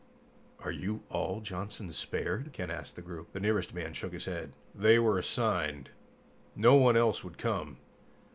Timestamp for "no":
6.55-6.73